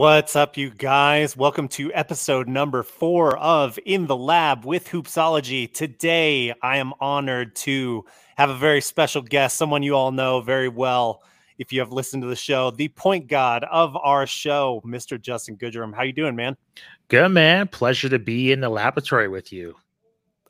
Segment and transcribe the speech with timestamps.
[0.00, 1.36] What's up, you guys?
[1.36, 5.70] Welcome to episode number four of In the Lab with Hoopsology.
[5.70, 8.06] Today, I am honored to
[8.38, 11.22] have a very special guest, someone you all know very well
[11.58, 15.20] if you have listened to the show, the point god of our show, Mr.
[15.20, 15.94] Justin Goodrum.
[15.94, 16.56] How you doing, man?
[17.08, 17.68] Good, man.
[17.68, 19.74] Pleasure to be in the laboratory with you.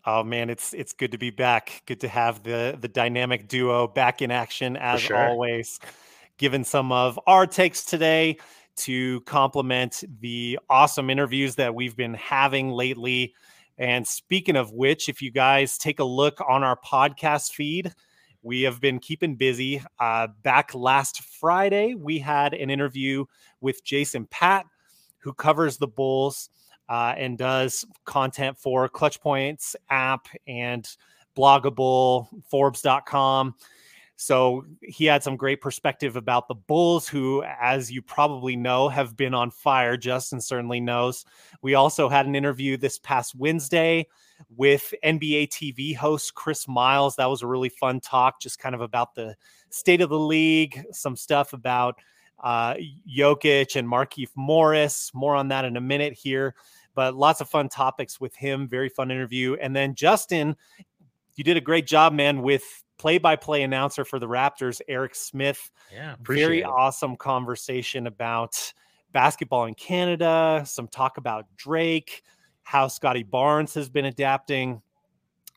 [0.04, 1.82] Oh man, it's it's good to be back.
[1.86, 5.16] Good to have the the dynamic duo back in action as sure.
[5.16, 5.80] always.
[6.38, 8.38] Given some of our takes today
[8.76, 13.34] to complement the awesome interviews that we've been having lately.
[13.78, 17.92] And speaking of which, if you guys take a look on our podcast feed,
[18.42, 19.82] we have been keeping busy.
[19.98, 23.24] Uh, back last Friday, we had an interview
[23.60, 24.66] with Jason Patt,
[25.18, 26.50] who covers the Bulls
[26.88, 30.88] uh, and does content for Clutch Points app and
[31.34, 33.54] Blog a Bull, Forbes.com.
[34.20, 39.16] So he had some great perspective about the Bulls, who, as you probably know, have
[39.16, 39.96] been on fire.
[39.96, 41.24] Justin certainly knows.
[41.62, 44.08] We also had an interview this past Wednesday
[44.54, 47.16] with NBA TV host Chris Miles.
[47.16, 49.36] That was a really fun talk, just kind of about the
[49.70, 51.98] state of the league, some stuff about
[52.44, 52.74] uh,
[53.08, 55.12] Jokic and Markieff Morris.
[55.14, 56.54] More on that in a minute here,
[56.94, 58.68] but lots of fun topics with him.
[58.68, 59.54] Very fun interview.
[59.54, 60.56] And then Justin,
[61.36, 65.70] you did a great job, man, with play-by-play announcer for the Raptors, Eric Smith.
[65.90, 66.66] Yeah, very it.
[66.66, 68.74] awesome conversation about
[69.12, 70.62] basketball in Canada.
[70.66, 72.22] Some talk about Drake,
[72.62, 74.82] how Scottie Barnes has been adapting.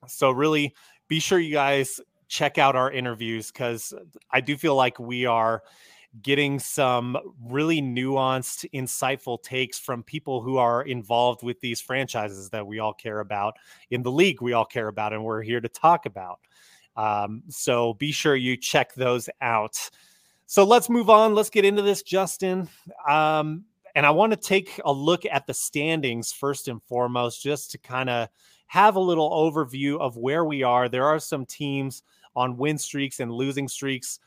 [0.07, 0.73] So really,
[1.09, 3.93] be sure you guys check out our interviews because
[4.31, 5.63] I do feel like we are
[6.21, 12.65] getting some really nuanced, insightful takes from people who are involved with these franchises that
[12.65, 13.55] we all care about
[13.89, 16.39] in the league we all care about and we're here to talk about.
[16.95, 19.89] Um, so be sure you check those out.
[20.45, 21.33] So let's move on.
[21.33, 22.69] Let's get into this, Justin.
[23.07, 23.65] Um,
[23.95, 27.77] and I want to take a look at the standings first and foremost, just to
[27.77, 28.29] kind of
[28.67, 30.89] have a little overview of where we are.
[30.89, 32.03] There are some teams
[32.35, 34.19] on win streaks and losing streaks.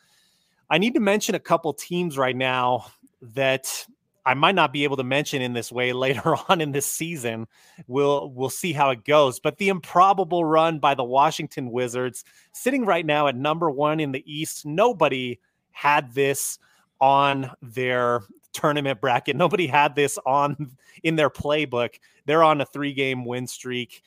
[0.71, 2.87] I need to mention a couple teams right now
[3.23, 3.87] that
[4.27, 7.47] I might not be able to mention in this way later on in this season.
[7.87, 9.41] We'll we'll see how it goes.
[9.41, 14.13] But the improbable run by the Washington Wizards, sitting right now at number one in
[14.13, 14.67] the East.
[14.67, 16.59] Nobody had this
[17.01, 18.23] on their
[18.53, 19.37] tournament bracket.
[19.45, 20.73] Nobody had this on
[21.03, 22.01] in their playbook.
[22.25, 24.03] They're on a three-game win streak.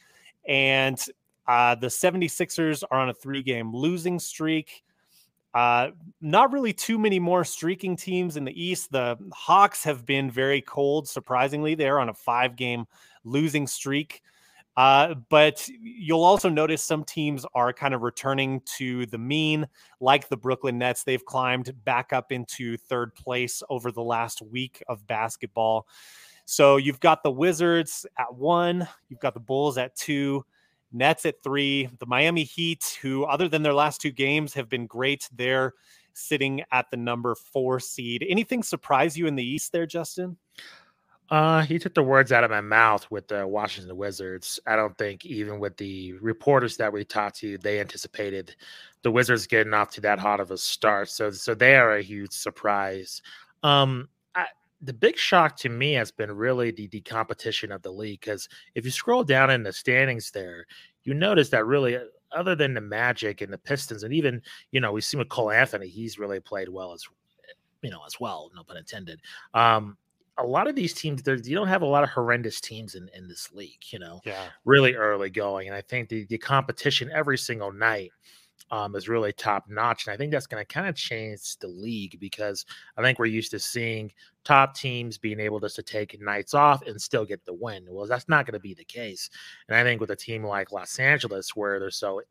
[0.47, 0.99] And
[1.47, 4.83] uh, the 76ers are on a three-game losing streak.
[5.53, 5.89] Uh,
[6.21, 8.91] not really too many more streaking teams in the East.
[8.91, 11.75] The Hawks have been very cold, surprisingly.
[11.75, 12.85] They're on a five game
[13.23, 14.21] losing streak.
[14.77, 19.67] Uh, but you'll also notice some teams are kind of returning to the mean,
[19.99, 21.03] like the Brooklyn Nets.
[21.03, 25.85] They've climbed back up into third place over the last week of basketball.
[26.45, 30.45] So you've got the Wizards at one, you've got the Bulls at two,
[30.91, 31.89] Nets at three.
[31.99, 35.29] The Miami Heat, who, other than their last two games, have been great.
[35.33, 35.73] They're
[36.13, 38.25] sitting at the number four seed.
[38.27, 40.37] Anything surprise you in the East there, Justin?
[41.29, 44.59] Uh, he took the words out of my mouth with the Washington Wizards.
[44.65, 48.55] I don't think even with the reporters that we talked to, they anticipated
[49.03, 51.09] the Wizards getting off to that hot of a start.
[51.09, 53.21] So, so they are a huge surprise.
[53.61, 54.09] Um,
[54.81, 58.47] the big shock to me has been really the, the competition of the league because
[58.75, 60.65] if you scroll down in the standings there,
[61.03, 62.01] you notice that really uh,
[62.31, 64.41] other than the Magic and the Pistons, and even
[64.71, 67.03] you know we see with Cole Anthony, he's really played well as
[67.81, 69.19] you know as well, no pun intended.
[69.53, 69.97] Um,
[70.37, 73.27] a lot of these teams, you don't have a lot of horrendous teams in, in
[73.27, 77.37] this league, you know, yeah, really early going, and I think the the competition every
[77.37, 78.11] single night
[78.71, 80.05] um, is really top notch.
[80.05, 82.65] And I think that's going to kind of change the league because
[82.97, 84.11] I think we're used to seeing
[84.43, 87.85] top teams being able just to take nights off and still get the win.
[87.89, 89.29] Well, that's not going to be the case.
[89.67, 92.21] And I think with a team like Los Angeles, where they're so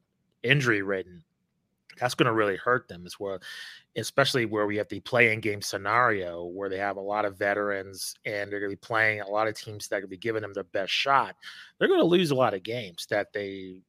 [0.42, 1.24] injury ridden,
[1.98, 3.40] that's going to really hurt them as well,
[3.96, 8.14] especially where we have the play-in game scenario where they have a lot of veterans
[8.24, 10.52] and they're going to be playing a lot of teams that to be giving them
[10.52, 11.34] their best shot.
[11.78, 13.80] They're going to lose a lot of games that they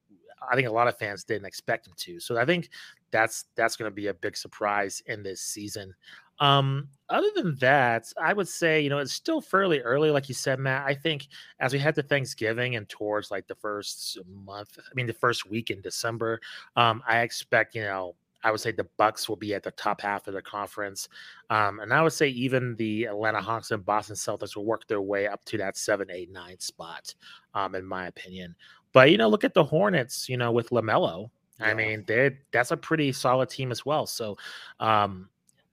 [0.49, 2.19] I think a lot of fans didn't expect him to.
[2.19, 2.69] So I think
[3.11, 5.93] that's that's going to be a big surprise in this season.
[6.39, 10.35] Um, other than that, I would say, you know, it's still fairly early, like you
[10.35, 10.85] said, Matt.
[10.85, 11.27] I think
[11.59, 15.49] as we head to Thanksgiving and towards like the first month, I mean, the first
[15.49, 16.39] week in December,
[16.75, 19.99] um, I expect, you know, I would say the Bucks will be at the top
[19.99, 21.09] half of the conference,
[21.49, 25.01] um, and I would say even the Atlanta Hawks and Boston Celtics will work their
[25.01, 27.13] way up to that seven, eight, nine spot,
[27.53, 28.55] um, in my opinion.
[28.93, 30.27] But you know, look at the Hornets.
[30.29, 31.67] You know, with Lamelo, yeah.
[31.67, 34.05] I mean, they that's a pretty solid team as well.
[34.05, 34.37] So,
[34.79, 35.29] um,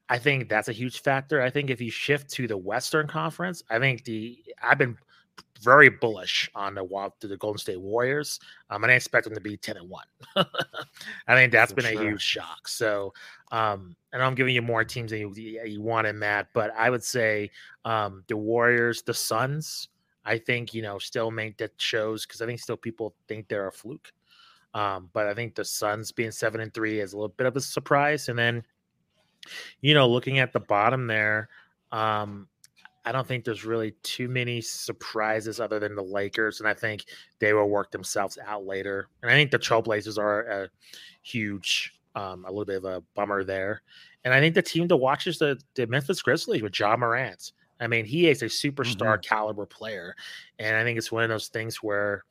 [0.08, 1.42] I think that's a huge factor.
[1.42, 4.96] I think if you shift to the Western Conference, I think the I've been
[5.60, 8.40] very bullish on the the Golden State Warriors.
[8.70, 10.04] Um, and I expect them to be ten and one.
[10.36, 12.02] I think that's For been sure.
[12.02, 12.68] a huge shock.
[12.68, 13.12] So,
[13.52, 15.34] um, and I'm giving you more teams than you,
[15.64, 16.48] you wanted, Matt.
[16.52, 17.50] But I would say
[17.84, 19.88] um, the Warriors, the Suns.
[20.26, 23.68] I think you know still make that shows because I think still people think they're
[23.68, 24.12] a fluke.
[24.74, 27.56] Um, but I think the Suns being seven and three is a little bit of
[27.56, 28.28] a surprise.
[28.28, 28.62] And then,
[29.80, 31.48] you know, looking at the bottom there,
[31.92, 32.46] um,
[33.06, 37.06] I don't think there's really too many surprises other than the Lakers, and I think
[37.38, 39.08] they will work themselves out later.
[39.22, 40.68] And I think the Trailblazers are a
[41.22, 43.80] huge, um, a little bit of a bummer there.
[44.24, 47.52] And I think the team to watch is the, the Memphis Grizzlies with Ja Morant.
[47.80, 49.20] I mean, he is a superstar mm-hmm.
[49.20, 50.14] caliber player,
[50.58, 52.24] and I think it's one of those things where,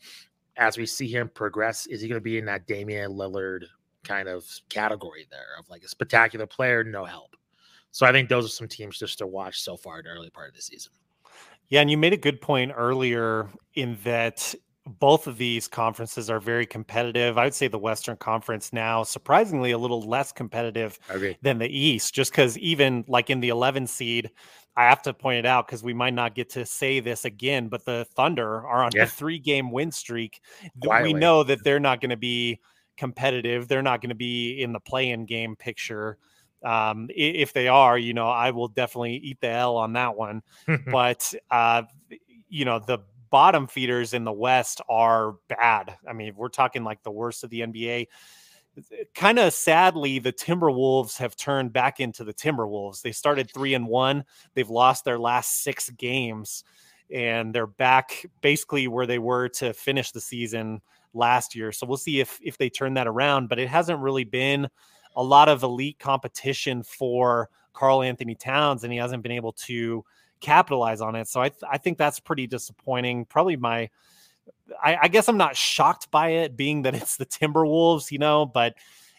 [0.57, 3.65] as we see him progress, is he going to be in that Damian Lillard
[4.03, 7.35] kind of category there of like a spectacular player, no help?
[7.91, 10.29] So I think those are some teams just to watch so far in the early
[10.29, 10.91] part of the season.
[11.69, 14.53] Yeah, and you made a good point earlier in that
[14.85, 17.37] both of these conferences are very competitive.
[17.37, 20.99] I would say the Western Conference now, surprisingly, a little less competitive
[21.41, 24.29] than the East, just because even like in the 11 seed,
[24.77, 27.67] I have to point it out because we might not get to say this again,
[27.67, 29.03] but the Thunder are on yeah.
[29.03, 30.41] a three game win streak.
[30.83, 31.13] Quietly.
[31.13, 32.59] We know that they're not going to be
[32.97, 33.67] competitive.
[33.67, 36.17] They're not going to be in the play in game picture.
[36.63, 40.41] Um, if they are, you know, I will definitely eat the L on that one.
[40.91, 41.83] but uh,
[42.49, 42.99] you know, the
[43.35, 45.97] bottom feeders in the West are bad.
[46.07, 48.07] I mean, we're talking like the worst of the NBA.
[49.13, 53.01] Kind of sadly, the Timberwolves have turned back into the Timberwolves.
[53.01, 54.23] They started three and one.
[54.53, 56.63] They've lost their last six games,
[57.11, 60.79] and they're back basically where they were to finish the season
[61.13, 61.73] last year.
[61.73, 63.49] So we'll see if if they turn that around.
[63.49, 64.69] But it hasn't really been
[65.17, 70.05] a lot of elite competition for Karl-Anthony Towns, and he hasn't been able to
[70.41, 71.27] capitalize on it.
[71.27, 73.25] So I, th- I think that's pretty disappointing.
[73.25, 73.89] Probably my,
[74.83, 78.45] I, I, guess I'm not shocked by it, being that it's the Timberwolves, you know,
[78.45, 78.75] but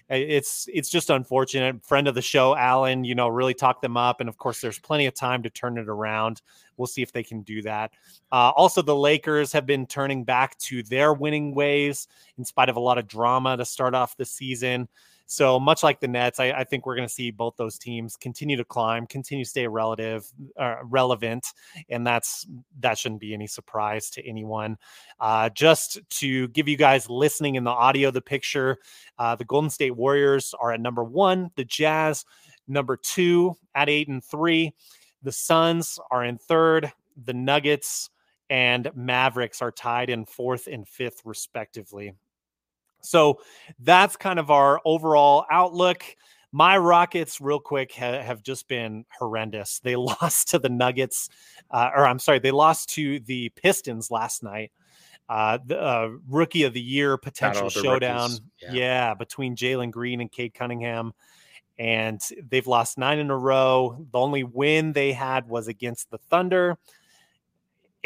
[0.08, 1.84] it's it's just unfortunate.
[1.84, 4.78] Friend of the show, Alan, you know, really talked them up, and of course, there's
[4.78, 6.42] plenty of time to turn it around.
[6.76, 7.90] We'll see if they can do that.
[8.30, 12.06] Uh, also, the Lakers have been turning back to their winning ways
[12.38, 14.88] in spite of a lot of drama to start off the season.
[15.28, 18.16] So much like the Nets, I, I think we're going to see both those teams
[18.16, 20.24] continue to climb, continue to stay relative,
[20.56, 21.44] uh, relevant,
[21.88, 22.46] and that's
[22.78, 24.76] that shouldn't be any surprise to anyone.
[25.18, 28.78] Uh, just to give you guys listening in the audio, the picture,
[29.18, 32.24] uh, the Golden State Warriors are at number one, the Jazz
[32.68, 34.72] number two at eight and three,
[35.22, 38.10] the Suns are in third, the Nuggets
[38.48, 42.14] and Mavericks are tied in fourth and fifth, respectively.
[43.00, 43.40] So
[43.78, 46.04] that's kind of our overall outlook.
[46.52, 49.80] My Rockets, real quick, ha- have just been horrendous.
[49.80, 51.28] They lost to the Nuggets,
[51.70, 54.72] uh, or I'm sorry, they lost to the Pistons last night.
[55.28, 58.30] Uh, the uh, rookie of the year potential showdown,
[58.62, 58.72] yeah.
[58.72, 59.14] yeah.
[59.14, 61.12] between Jalen Green and Cade Cunningham,
[61.78, 63.96] and they've lost nine in a row.
[64.12, 66.78] The only win they had was against the Thunder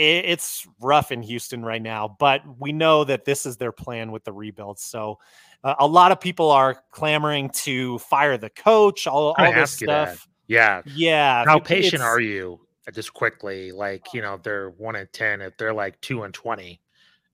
[0.01, 4.25] it's rough in Houston right now, but we know that this is their plan with
[4.25, 4.79] the rebuild.
[4.79, 5.19] So
[5.63, 10.27] uh, a lot of people are clamoring to fire the coach, all, all this stuff.
[10.47, 10.83] Yeah.
[10.87, 11.45] Yeah.
[11.45, 12.61] How patient are you?
[12.89, 16.23] Uh, just quickly, like, you know, if they're one and 10, if they're like two
[16.23, 16.81] and 20,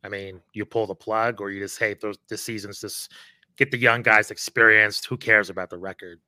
[0.04, 3.12] I mean, you pull the plug or you just, hey, those, this season's just
[3.56, 5.06] get the young guys experienced.
[5.06, 6.20] Who cares about the record?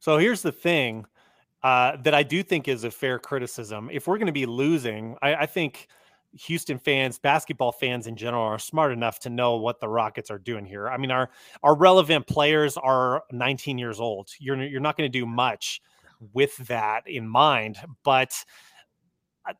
[0.00, 1.06] So here's the thing
[1.64, 3.88] uh, that I do think is a fair criticism.
[3.90, 5.88] If we're going to be losing, I, I, think
[6.34, 10.38] Houston fans, basketball fans in general, are smart enough to know what the Rockets are
[10.38, 10.90] doing here.
[10.90, 11.30] I mean, our
[11.62, 14.28] our relevant players are 19 years old.
[14.38, 15.80] You're you're not going to do much
[16.34, 18.34] with that in mind, but
[19.48, 19.54] uh,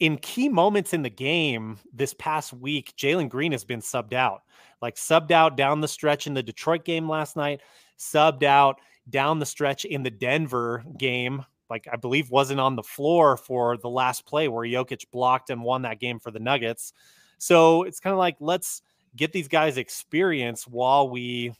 [0.00, 4.42] in key moments in the game this past week, Jalen Green has been subbed out,
[4.82, 7.62] like subbed out down the stretch in the Detroit game last night,
[7.98, 12.82] subbed out down the stretch in the Denver game, like I believe wasn't on the
[12.82, 16.92] floor for the last play where Jokic blocked and won that game for the Nuggets.
[17.38, 18.82] So it's kind of like let's
[19.16, 21.52] get these guys experience while we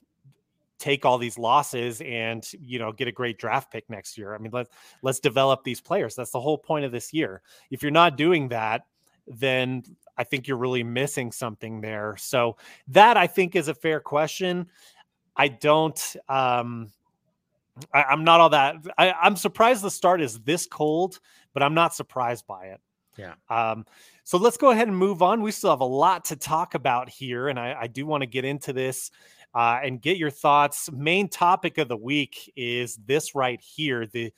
[0.78, 4.34] take all these losses and you know get a great draft pick next year.
[4.34, 4.70] I mean let's
[5.02, 6.14] let's develop these players.
[6.14, 7.42] That's the whole point of this year.
[7.70, 8.86] If you're not doing that,
[9.26, 9.82] then
[10.16, 12.16] I think you're really missing something there.
[12.18, 12.56] So
[12.88, 14.68] that I think is a fair question.
[15.36, 16.92] I don't um
[17.92, 18.76] I, am not all that.
[18.96, 21.20] I, I'm surprised the start is this cold,
[21.54, 22.80] but I'm not surprised by it.
[23.16, 23.34] Yeah.
[23.48, 23.84] Um,
[24.24, 25.42] so let's go ahead and move on.
[25.42, 28.26] We still have a lot to talk about here, and I, I do want to
[28.26, 29.10] get into this
[29.54, 30.90] uh, and get your thoughts.
[30.92, 34.32] Main topic of the week is this right here: the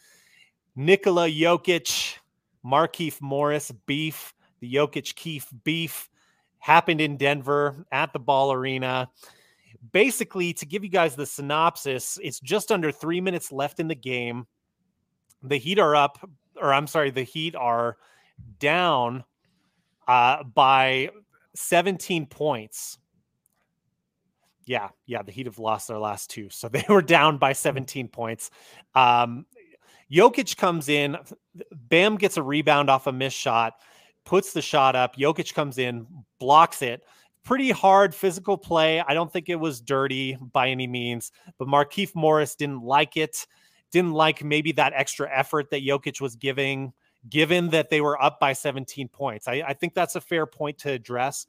[0.76, 2.16] Nikola Jokic,
[2.64, 6.08] Markieff Morris beef, the Jokic Keefe beef
[6.58, 9.10] happened in Denver at the Ball Arena.
[9.92, 13.94] Basically, to give you guys the synopsis, it's just under three minutes left in the
[13.94, 14.46] game.
[15.42, 16.18] The Heat are up,
[16.56, 17.96] or I'm sorry, the Heat are
[18.58, 19.24] down
[20.06, 21.10] uh, by
[21.54, 22.98] 17 points.
[24.66, 28.08] Yeah, yeah, the Heat have lost their last two, so they were down by 17
[28.08, 28.50] points.
[28.94, 29.46] Um,
[30.12, 31.16] Jokic comes in,
[31.72, 33.74] Bam gets a rebound off a missed shot,
[34.24, 35.16] puts the shot up.
[35.16, 36.06] Jokic comes in,
[36.38, 37.02] blocks it.
[37.44, 39.00] Pretty hard physical play.
[39.00, 43.46] I don't think it was dirty by any means, but Markieff Morris didn't like it.
[43.90, 46.92] Didn't like maybe that extra effort that Jokic was giving,
[47.28, 49.48] given that they were up by 17 points.
[49.48, 51.46] I, I think that's a fair point to address.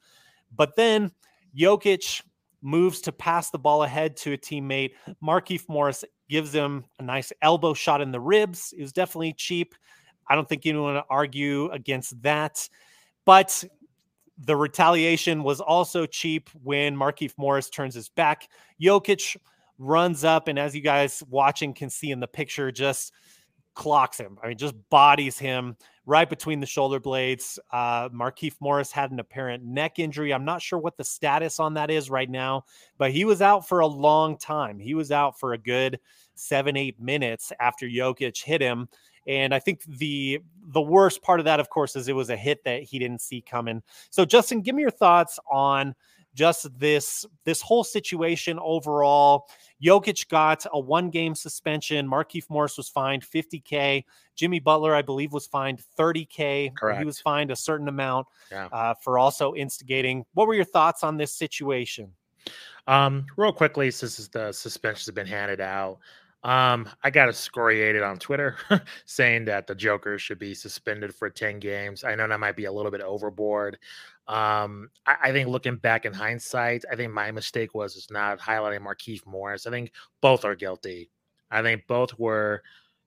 [0.56, 1.12] But then
[1.56, 2.24] Jokic
[2.62, 4.92] moves to pass the ball ahead to a teammate.
[5.24, 8.74] Markieff Morris gives him a nice elbow shot in the ribs.
[8.78, 9.76] It was definitely cheap.
[10.28, 12.70] I don't think anyone would argue against that.
[13.26, 13.64] But
[14.44, 18.50] the retaliation was also cheap when Markieff Morris turns his back.
[18.82, 19.38] Jokic
[19.78, 23.14] runs up, and as you guys watching can see in the picture, just
[23.74, 24.38] clocks him.
[24.44, 27.60] I mean, just bodies him right between the shoulder blades.
[27.72, 30.34] Uh, Markieff Morris had an apparent neck injury.
[30.34, 32.66] I'm not sure what the status on that is right now,
[32.98, 34.80] but he was out for a long time.
[34.80, 36.00] He was out for a good
[36.36, 38.90] seven, eight minutes after Jokic hit him.
[39.28, 42.38] And I think the the worst part of that, of course, is it was a
[42.38, 43.82] hit that he didn't see coming.
[44.10, 45.96] So, Justin, give me your thoughts on
[46.34, 49.48] just this this whole situation overall.
[49.84, 52.08] Jokic got a one game suspension.
[52.08, 54.04] Markieff Morris was fined 50K.
[54.36, 56.74] Jimmy Butler, I believe, was fined 30K.
[56.76, 57.00] Correct.
[57.00, 58.68] He was fined a certain amount Yeah.
[58.72, 60.26] uh, for also instigating.
[60.34, 62.14] What were your thoughts on this situation?
[62.88, 66.00] Um, real quickly, since the suspensions have been handed out,
[66.44, 68.58] um, I got excoriated on Twitter
[69.06, 72.04] saying that the Joker should be suspended for 10 games.
[72.04, 73.78] I know that might be a little bit overboard.
[74.28, 78.40] Um, I, I think looking back in hindsight, I think my mistake was is not
[78.40, 79.68] highlighting Markieff Morris.
[79.68, 81.12] I think both are guilty.
[81.52, 82.64] I think both were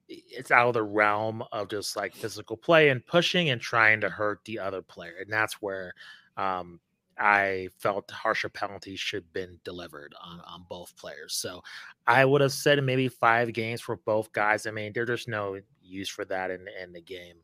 [0.07, 4.09] it's out of the realm of just like physical play and pushing and trying to
[4.09, 5.15] hurt the other player.
[5.19, 5.93] And that's where
[6.37, 6.79] um
[7.17, 11.33] I felt harsher penalties should have been delivered on, on both players.
[11.33, 11.61] So
[12.07, 14.67] I would have said maybe five games for both guys.
[14.67, 17.37] I mean, there's just no use for that in, in the game.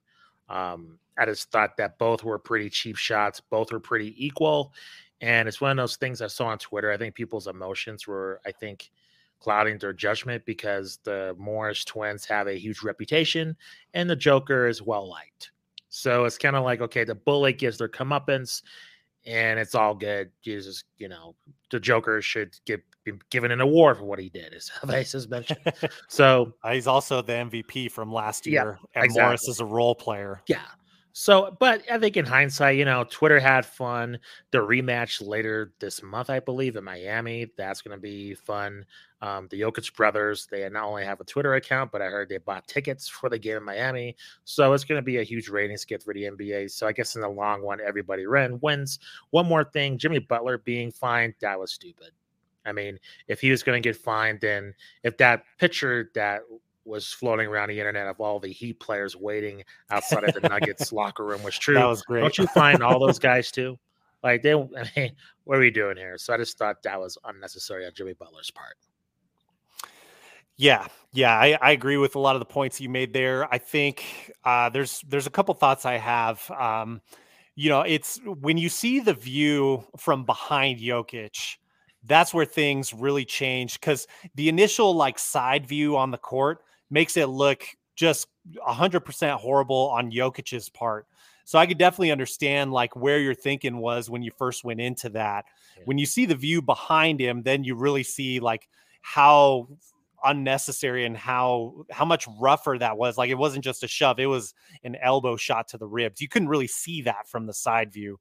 [0.49, 4.73] Um, I just thought that both were pretty cheap shots, both were pretty equal.
[5.21, 6.91] And it's one of those things I saw on Twitter.
[6.91, 8.91] I think people's emotions were, I think,
[9.39, 13.55] clouding their judgment because the Morris twins have a huge reputation
[13.93, 15.51] and the Joker is well liked.
[15.89, 18.61] So it's kind of like, okay, the bullet gives their comeuppance
[19.25, 20.31] and it's all good.
[20.43, 21.35] Just, you know,
[21.69, 25.27] the Joker should get be given an award for what he did, as Vice has
[25.27, 25.59] mentioned.
[26.07, 29.95] So Uh, he's also the MVP from last Yeah, year, and Morris is a role
[29.95, 30.41] player.
[30.47, 30.65] yeah.
[31.13, 34.17] So, but I think in hindsight, you know, Twitter had fun.
[34.51, 38.85] The rematch later this month, I believe, in Miami, that's going to be fun.
[39.21, 42.37] Um, the Jokic brothers, they not only have a Twitter account, but I heard they
[42.37, 44.15] bought tickets for the game in Miami.
[44.45, 46.71] So it's going to be a huge ratings get for the NBA.
[46.71, 48.99] So I guess in the long run, everybody ran wins.
[49.31, 52.11] One more thing, Jimmy Butler being fined, that was stupid.
[52.65, 56.41] I mean, if he was going to get fined, then if that picture that
[56.85, 60.91] was floating around the internet of all the Heat players waiting outside of the Nuggets
[60.91, 62.21] locker room was true, That was great.
[62.21, 63.77] don't you find all those guys too?
[64.23, 65.11] Like they, I mean,
[65.43, 66.17] what are we doing here?
[66.17, 68.75] So I just thought that was unnecessary on Jimmy Butler's part.
[70.57, 73.51] Yeah, yeah, I, I agree with a lot of the points you made there.
[73.51, 76.50] I think uh, there's there's a couple thoughts I have.
[76.51, 77.01] Um,
[77.55, 81.57] you know, it's when you see the view from behind Jokic,
[82.03, 86.59] that's where things really change because the initial like side view on the court
[86.91, 88.27] makes it look just
[88.67, 91.07] 100% horrible on Jokic's part.
[91.45, 95.10] So I could definitely understand like where your thinking was when you first went into
[95.10, 95.45] that.
[95.77, 95.83] Yeah.
[95.86, 98.69] When you see the view behind him, then you really see like
[99.01, 99.67] how
[100.24, 104.27] unnecessary and how how much rougher that was like it wasn't just a shove it
[104.27, 107.91] was an elbow shot to the ribs you couldn't really see that from the side
[107.91, 108.19] view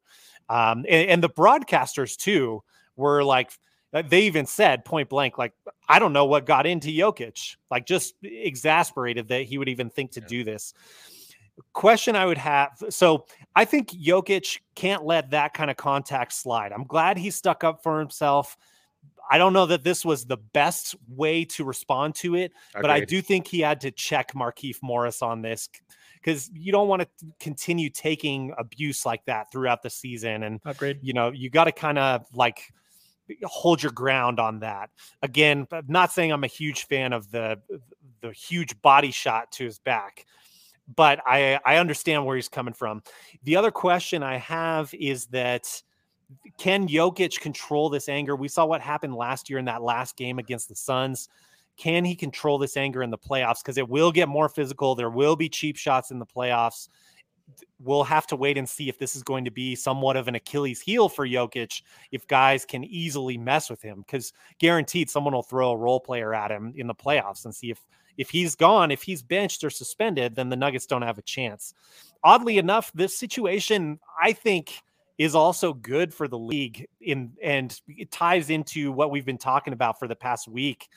[0.48, 2.62] um and, and the broadcasters too
[2.96, 3.50] were like
[3.92, 5.52] they even said point blank like
[5.88, 10.12] i don't know what got into Jokic like just exasperated that he would even think
[10.12, 10.26] to Yeah.
[10.26, 10.74] do this
[11.72, 16.72] question i would have so i think Jokic can't let that kind of contact slide
[16.72, 18.56] i'm glad he stuck up for himself
[19.32, 22.98] I don't know that this was the best way to respond to it, but I
[23.04, 25.68] do think he had to check Markieff Morris on this
[26.14, 30.42] because you don't want to continue taking abuse like that throughout the season.
[30.42, 30.98] And Agreed.
[31.00, 32.72] you know, you got to kind of like
[33.44, 34.90] hold your ground on that.
[35.22, 37.60] Again, I'm not saying I'm a huge fan of the
[38.20, 40.26] the huge body shot to his back,
[40.94, 43.02] but I I understand where he's coming from.
[43.44, 45.82] The other question I have is that
[46.58, 48.36] can Jokic control this anger?
[48.36, 51.28] We saw what happened last year in that last game against the Suns.
[51.76, 53.62] Can he control this anger in the playoffs?
[53.62, 54.94] Because it will get more physical.
[54.94, 56.88] There will be cheap shots in the playoffs.
[57.78, 60.34] We'll have to wait and see if this is going to be somewhat of an
[60.34, 64.04] Achilles heel for Jokic if guys can easily mess with him.
[64.06, 67.70] Because guaranteed someone will throw a role player at him in the playoffs and see
[67.70, 67.84] if
[68.16, 71.72] if he's gone, if he's benched or suspended, then the Nuggets don't have a chance.
[72.22, 74.82] Oddly enough, this situation, I think
[75.16, 79.74] is also good for the league in and it ties into what we've been talking
[79.74, 80.88] about for the past week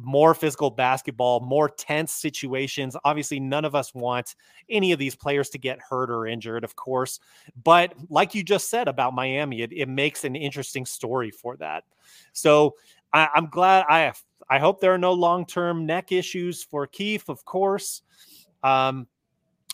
[0.00, 2.96] more physical basketball, more tense situations.
[3.04, 4.34] Obviously, none of us want
[4.68, 7.20] any of these players to get hurt or injured, of course.
[7.62, 11.84] But like you just said about Miami, it, it makes an interesting story for that.
[12.32, 12.74] So
[13.12, 14.12] I, I'm glad I
[14.48, 18.02] I hope there are no long term neck issues for Keith, of course.
[18.62, 19.06] Um,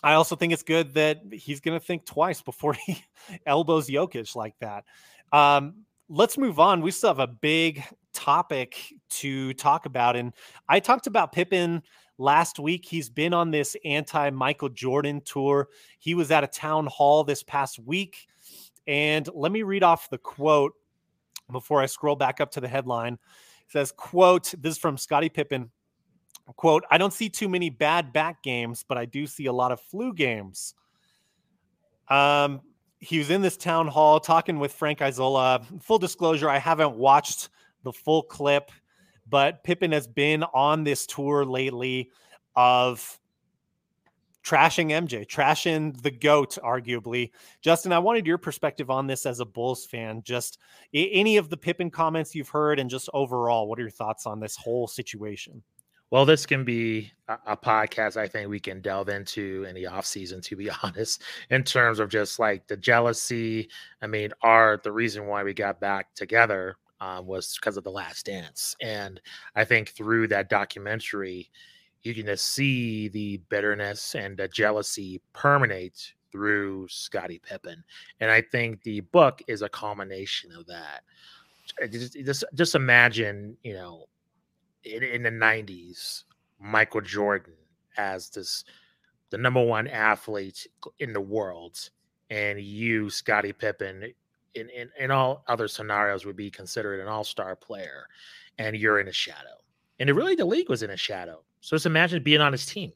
[0.01, 3.03] I also think it's good that he's going to think twice before he
[3.45, 4.85] elbows Jokic like that.
[5.31, 6.81] Um, let's move on.
[6.81, 7.83] We still have a big
[8.13, 10.15] topic to talk about.
[10.15, 10.33] And
[10.67, 11.81] I talked about Pippen
[12.17, 12.85] last week.
[12.85, 15.69] He's been on this anti Michael Jordan tour.
[15.99, 18.27] He was at a town hall this past week.
[18.87, 20.73] And let me read off the quote
[21.51, 23.13] before I scroll back up to the headline.
[23.13, 25.69] It says, quote, this is from Scottie Pippen
[26.55, 29.71] quote, I don't see too many bad back games, but I do see a lot
[29.71, 30.73] of flu games.
[32.07, 32.61] Um,
[32.99, 35.61] he was in this town hall talking with Frank Isola.
[35.81, 37.49] Full disclosure, I haven't watched
[37.83, 38.71] the full clip,
[39.27, 42.09] but Pippen has been on this tour lately
[42.55, 43.19] of
[44.43, 47.31] trashing MJ, trashing the GOAT, arguably.
[47.61, 50.21] Justin, I wanted your perspective on this as a Bulls fan.
[50.23, 50.59] Just
[50.93, 54.39] any of the Pippen comments you've heard, and just overall, what are your thoughts on
[54.39, 55.61] this whole situation?
[56.11, 60.07] Well, this can be a, podcast I think we can delve into in the off
[60.07, 63.69] season, to be honest, in terms of just like the jealousy.
[64.01, 67.91] I mean, are the reason why we got back together um, was because of the
[67.91, 68.75] last dance.
[68.81, 69.21] And
[69.55, 71.49] I think through that documentary,
[72.03, 77.83] you can just see the bitterness and the jealousy permeate through Scottie Pippen.
[78.19, 81.03] And I think the book is a culmination of that.
[81.91, 84.05] Just, just, just imagine, you know,
[84.83, 86.23] in, in the 90s,
[86.59, 87.53] Michael Jordan
[87.97, 88.63] as this
[89.29, 90.67] the number one athlete
[90.99, 91.89] in the world,
[92.31, 94.11] and you, Scottie Pippen,
[94.55, 98.07] in, in, in all other scenarios would be considered an all-star player,
[98.57, 99.57] and you're in a shadow.
[99.99, 101.43] And it really the league was in a shadow.
[101.61, 102.93] So just imagine being on his team.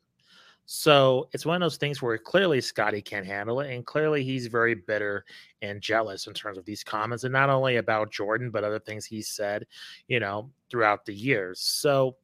[0.65, 4.47] So it's one of those things where clearly Scotty can't handle it, and clearly he's
[4.47, 5.25] very bitter
[5.61, 9.05] and jealous in terms of these comments, and not only about Jordan, but other things
[9.05, 9.65] he said,
[10.07, 11.59] you know, throughout the years.
[11.59, 12.15] So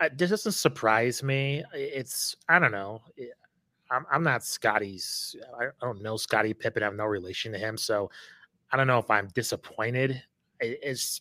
[0.00, 1.62] uh, this doesn't surprise me.
[1.72, 3.02] It's I don't know.
[3.92, 5.36] I'm, I'm not Scotty's.
[5.56, 6.82] I don't know Scotty Pippen.
[6.82, 8.10] I have no relation to him, so
[8.72, 10.22] I don't know if I'm disappointed.
[10.60, 11.20] It's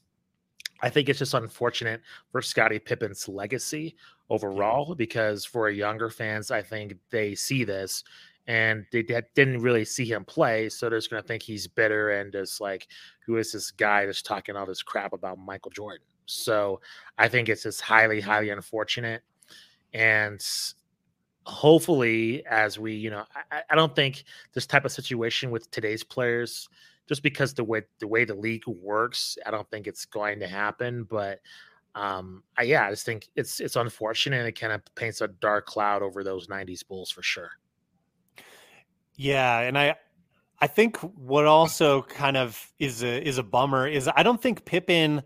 [0.81, 3.95] I think it's just unfortunate for Scottie Pippen's legacy
[4.29, 8.03] overall because for younger fans, I think they see this
[8.47, 12.11] and they didn't really see him play, so they're just going to think he's bitter
[12.11, 12.87] and just like,
[13.25, 16.05] who is this guy that's talking all this crap about Michael Jordan?
[16.25, 16.81] So
[17.17, 18.29] I think it's just highly, mm-hmm.
[18.29, 19.21] highly unfortunate,
[19.93, 20.43] and
[21.45, 26.03] hopefully, as we, you know, I, I don't think this type of situation with today's
[26.03, 26.67] players
[27.11, 30.47] just because the way the way the league works, I don't think it's going to
[30.47, 31.03] happen.
[31.03, 31.41] But
[31.93, 34.45] um, I, yeah, I just think it's it's unfortunate.
[34.45, 37.49] It kind of paints a dark cloud over those '90s Bulls for sure.
[39.17, 39.97] Yeah, and I
[40.61, 44.63] I think what also kind of is a is a bummer is I don't think
[44.63, 45.21] Pippen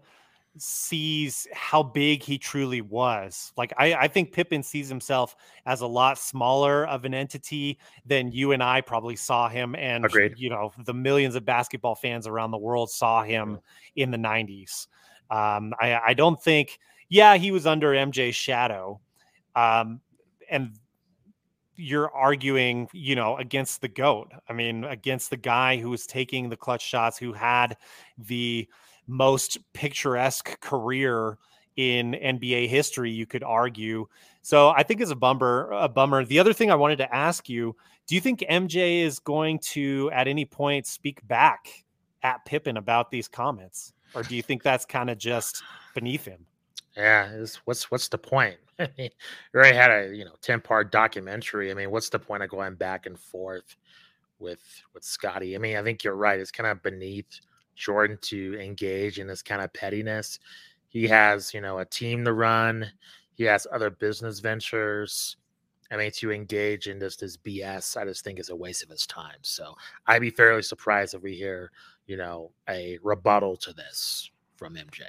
[0.58, 3.52] sees how big he truly was.
[3.58, 8.32] Like I, I think Pippen sees himself as a lot smaller of an entity than
[8.32, 10.36] you and I probably saw him, and Agreed.
[10.38, 13.60] you know the millions of basketball fans around the world saw him
[13.96, 14.88] in the '90s.
[15.30, 19.00] Um, I, I don't think, yeah, he was under MJ's shadow,
[19.56, 20.02] um,
[20.50, 20.78] and
[21.78, 24.32] you're arguing, you know, against the goat.
[24.48, 27.78] I mean, against the guy who was taking the clutch shots, who had
[28.18, 28.68] the
[29.08, 31.38] most picturesque career
[31.76, 34.08] in NBA history, you could argue.
[34.42, 35.70] So I think it's a bummer.
[35.74, 36.26] A bummer.
[36.26, 37.76] The other thing I wanted to ask you:
[38.08, 41.68] Do you think MJ is going to, at any point, speak back
[42.24, 45.64] at Pippen about these comments, or do you think that's kind of just
[45.94, 46.46] beneath him?
[46.96, 48.58] Yeah, what's what's the point?
[48.98, 49.10] You
[49.56, 51.72] already had a you know ten part documentary.
[51.72, 53.78] I mean, what's the point of going back and forth
[54.38, 54.62] with
[54.94, 55.56] with Scotty?
[55.56, 56.40] I mean, I think you're right.
[56.40, 57.40] It's kind of beneath
[57.76, 60.40] Jordan to engage in this kind of pettiness.
[60.88, 62.92] He has you know a team to run.
[63.34, 65.38] He has other business ventures.
[65.92, 68.90] I mean, to engage in this this BS, I just think is a waste of
[68.90, 69.38] his time.
[69.42, 69.76] So
[70.08, 71.72] I'd be fairly surprised if we hear
[72.08, 75.02] you know a rebuttal to this from MJ,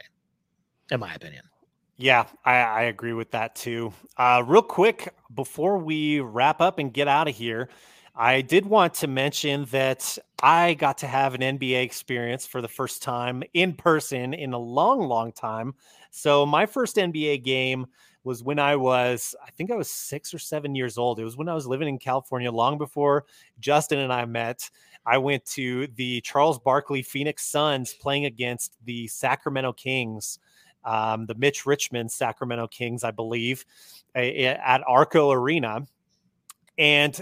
[0.90, 1.44] in my opinion.
[1.98, 3.92] Yeah, I, I agree with that too.
[4.18, 7.70] Uh, real quick, before we wrap up and get out of here,
[8.16, 12.68] I did want to mention that I got to have an NBA experience for the
[12.68, 15.74] first time in person in a long, long time.
[16.10, 17.86] So, my first NBA game
[18.24, 21.20] was when I was, I think I was six or seven years old.
[21.20, 23.26] It was when I was living in California, long before
[23.60, 24.68] Justin and I met.
[25.04, 30.38] I went to the Charles Barkley Phoenix Suns playing against the Sacramento Kings
[30.86, 33.66] um, the Mitch Richmond Sacramento Kings, I believe,
[34.14, 35.86] at Arco Arena.
[36.78, 37.20] And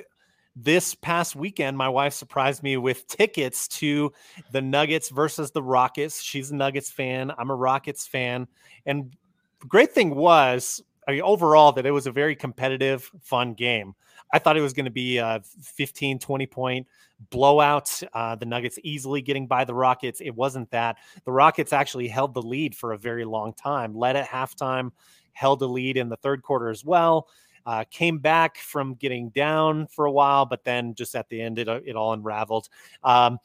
[0.56, 4.12] this past weekend, my wife surprised me with tickets to
[4.52, 6.22] the Nuggets versus the Rockets.
[6.22, 7.32] She's a Nuggets fan.
[7.36, 8.46] I'm a Rockets fan.
[8.86, 9.16] And
[9.60, 13.94] the great thing was, I mean, overall, that it was a very competitive, fun game.
[14.32, 16.86] I thought it was going to be a 15, 20 point
[17.30, 18.02] blowout.
[18.12, 20.20] Uh, the Nuggets easily getting by the Rockets.
[20.20, 20.96] It wasn't that.
[21.24, 24.90] The Rockets actually held the lead for a very long time, led at halftime,
[25.32, 27.28] held the lead in the third quarter as well.
[27.66, 31.58] Uh, came back from getting down for a while, but then just at the end,
[31.58, 32.68] it, it all unraveled.
[33.02, 33.38] Um,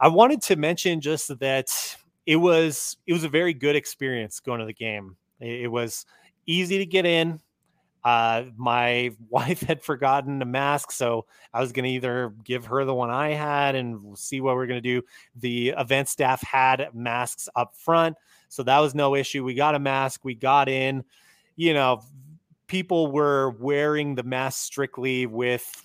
[0.00, 1.96] I wanted to mention just that
[2.26, 5.16] it was it was a very good experience going to the game.
[5.40, 6.06] It, it was
[6.46, 7.40] easy to get in.
[8.04, 12.84] Uh, my wife had forgotten a mask, so I was going to either give her
[12.84, 15.02] the one I had and see what we are going to do.
[15.36, 18.16] The event staff had masks up front,
[18.48, 19.44] so that was no issue.
[19.44, 21.04] We got a mask, we got in.
[21.58, 22.02] You know,
[22.66, 25.82] people were wearing the mask strictly with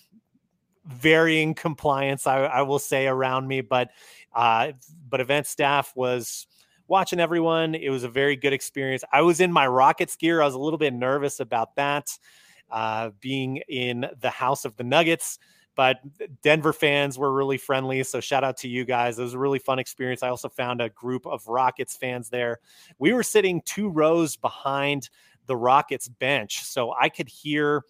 [0.85, 3.91] varying compliance, I, I will say, around me, but
[4.33, 4.71] uh,
[5.09, 6.47] but event staff was
[6.87, 7.75] watching everyone.
[7.75, 9.03] It was a very good experience.
[9.11, 10.41] I was in my Rockets gear.
[10.41, 12.09] I was a little bit nervous about that,
[12.69, 15.39] uh, being in the house of the Nuggets.
[15.73, 15.99] But
[16.41, 18.03] Denver fans were really friendly.
[18.03, 19.17] So shout out to you guys.
[19.17, 20.21] It was a really fun experience.
[20.21, 22.59] I also found a group of Rockets fans there.
[22.99, 25.09] We were sitting two rows behind
[25.51, 26.63] the Rockets bench.
[26.63, 27.83] So I could hear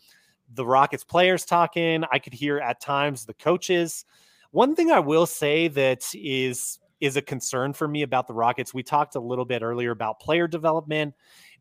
[0.55, 2.03] the Rockets players talking.
[2.11, 4.03] I could hear at times the coaches.
[4.49, 8.73] One thing I will say that is is a concern for me about the Rockets.
[8.73, 11.13] We talked a little bit earlier about player development.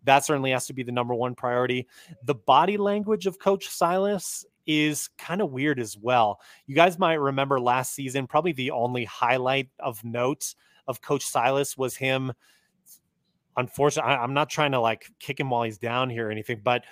[0.05, 1.87] That certainly has to be the number one priority.
[2.25, 6.41] The body language of Coach Silas is kind of weird as well.
[6.67, 10.55] You guys might remember last season, probably the only highlight of note
[10.89, 12.33] of Coach Silas was him.
[13.57, 16.85] Unfortunately, I'm not trying to like kick him while he's down here or anything, but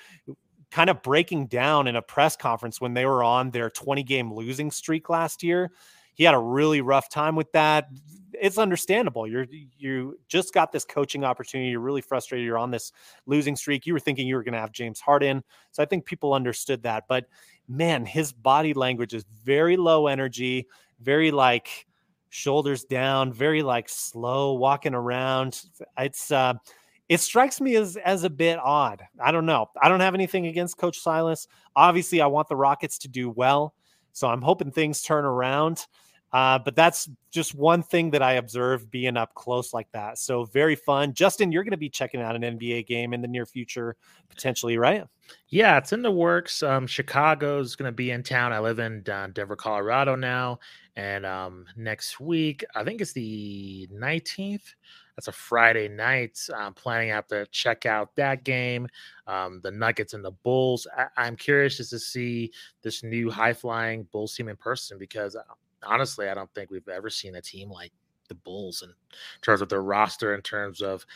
[0.70, 4.32] kind of breaking down in a press conference when they were on their 20 game
[4.32, 5.70] losing streak last year
[6.18, 7.88] he had a really rough time with that.
[8.32, 9.28] It's understandable.
[9.28, 9.46] You're
[9.78, 11.70] you just got this coaching opportunity.
[11.70, 12.44] You're really frustrated.
[12.44, 12.90] You're on this
[13.26, 13.86] losing streak.
[13.86, 15.44] You were thinking you were going to have James Harden.
[15.70, 17.04] So I think people understood that.
[17.08, 17.26] But
[17.68, 20.66] man, his body language is very low energy,
[21.00, 21.86] very like
[22.30, 25.62] shoulders down, very like slow walking around.
[25.98, 26.54] It's uh
[27.08, 29.02] it strikes me as as a bit odd.
[29.22, 29.70] I don't know.
[29.80, 31.48] I don't have anything against Coach Silas.
[31.74, 33.74] Obviously, I want the Rockets to do well.
[34.12, 35.86] So I'm hoping things turn around.
[36.32, 40.18] Uh, but that's just one thing that I observed being up close like that.
[40.18, 41.14] So very fun.
[41.14, 43.96] Justin, you're going to be checking out an NBA game in the near future,
[44.28, 45.04] potentially, right?
[45.48, 46.62] Yeah, it's in the works.
[46.62, 48.52] Um, Chicago's going to be in town.
[48.52, 50.58] I live in uh, Denver, Colorado now.
[50.98, 54.74] And um, next week, I think it's the 19th.
[55.14, 56.36] That's a Friday night.
[56.52, 58.88] I'm planning out to check out that game,
[59.28, 60.88] um, the Nuggets and the Bulls.
[61.16, 62.50] I- am curious just to see
[62.82, 65.42] this new high flying Bulls team in person because uh,
[65.84, 67.92] honestly, I don't think we've ever seen a team like
[68.28, 68.92] the Bulls in
[69.40, 71.06] terms of their roster, in terms of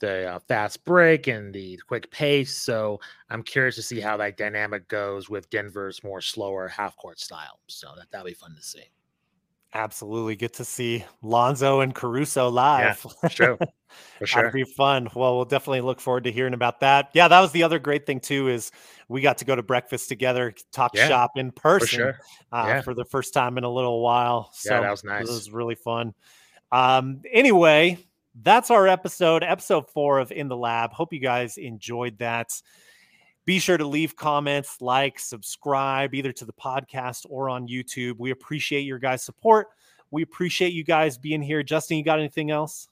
[0.00, 2.56] the uh, fast break and the quick pace.
[2.56, 2.98] So
[3.30, 7.60] I'm curious to see how that dynamic goes with Denver's more slower half court style.
[7.68, 8.90] So that that'll be fun to see.
[9.74, 10.34] Absolutely.
[10.34, 13.04] Get to see Lonzo and Caruso live.
[13.22, 13.58] Yeah, sure.
[14.18, 14.42] For sure.
[14.42, 15.08] That'd be fun.
[15.14, 17.10] Well, we'll definitely look forward to hearing about that.
[17.12, 18.72] Yeah, that was the other great thing too, is
[19.08, 22.18] we got to go to breakfast together, talk yeah, shop in person for, sure.
[22.52, 22.80] uh, yeah.
[22.80, 24.50] for the first time in a little while.
[24.54, 25.28] So yeah, that was nice.
[25.28, 26.14] It was really fun.
[26.72, 27.98] Um, anyway,
[28.42, 30.92] that's our episode, episode four of In the Lab.
[30.92, 32.48] Hope you guys enjoyed that.
[33.48, 38.16] Be sure to leave comments, like, subscribe either to the podcast or on YouTube.
[38.18, 39.68] We appreciate your guys' support.
[40.10, 41.62] We appreciate you guys being here.
[41.62, 42.88] Justin, you got anything else?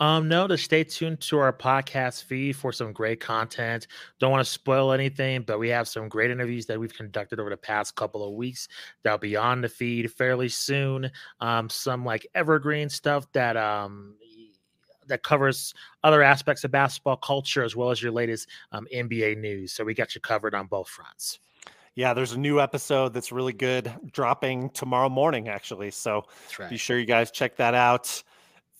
[0.00, 3.86] Um, no, to stay tuned to our podcast feed for some great content.
[4.18, 7.50] Don't want to spoil anything, but we have some great interviews that we've conducted over
[7.50, 8.68] the past couple of weeks
[9.02, 11.10] that'll be on the feed fairly soon.
[11.40, 14.14] Um, some like evergreen stuff that um
[15.06, 19.72] that covers other aspects of basketball culture as well as your latest um, NBA news.
[19.72, 21.38] So we got you covered on both fronts.
[21.94, 25.90] Yeah, there's a new episode that's really good dropping tomorrow morning, actually.
[25.90, 26.24] So
[26.58, 26.70] right.
[26.70, 28.22] be sure you guys check that out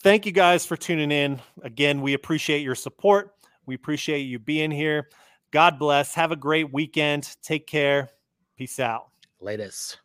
[0.03, 1.41] thank you guys for tuning in.
[1.63, 3.35] Again, we appreciate your support.
[3.67, 5.09] We appreciate you being here.
[5.53, 6.15] God bless.
[6.15, 7.37] Have a great weekend.
[7.43, 8.11] Take care.
[8.57, 9.09] Peace out.
[9.41, 10.02] Latest.